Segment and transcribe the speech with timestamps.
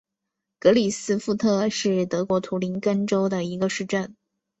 [0.57, 4.15] 格里夫斯特是德国图林根州的一个市镇。